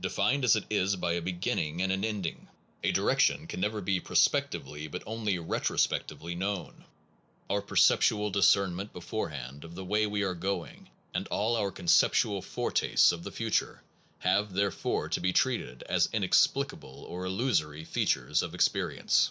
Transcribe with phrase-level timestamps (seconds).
[0.00, 2.48] Defined as it is by a beginning and an ending,
[2.82, 6.84] a direction can never be prospectively but only retrospectively known.
[7.48, 10.90] Our percept 88 PERCEPT AND CONCEPT ual discernment beforehand of the way we are going,
[11.14, 13.84] and all our dim foretastes of the future,
[14.18, 19.30] have therefore to be treated as inexplicable or illusory features of experience.